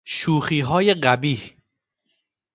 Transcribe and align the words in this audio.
شوخیهای 0.05 0.93
قبیح 0.93 1.57